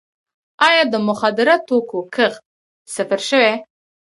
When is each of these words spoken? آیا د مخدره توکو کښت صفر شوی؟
آیا 0.67 0.83
د 0.93 0.95
مخدره 1.07 1.55
توکو 1.67 1.99
کښت 2.15 2.41
صفر 2.95 3.19
شوی؟ 3.29 3.53